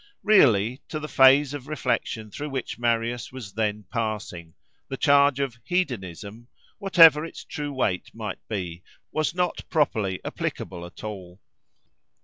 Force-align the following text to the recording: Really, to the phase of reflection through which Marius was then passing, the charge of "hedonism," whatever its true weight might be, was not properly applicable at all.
Really, 0.23 0.81
to 0.87 0.99
the 0.99 1.07
phase 1.07 1.53
of 1.53 1.67
reflection 1.67 2.31
through 2.31 2.49
which 2.49 2.79
Marius 2.79 3.31
was 3.31 3.53
then 3.53 3.85
passing, 3.91 4.55
the 4.87 4.97
charge 4.97 5.39
of 5.39 5.59
"hedonism," 5.63 6.47
whatever 6.79 7.23
its 7.23 7.43
true 7.45 7.71
weight 7.71 8.09
might 8.11 8.39
be, 8.47 8.81
was 9.11 9.35
not 9.35 9.61
properly 9.69 10.19
applicable 10.25 10.87
at 10.87 11.03
all. 11.03 11.39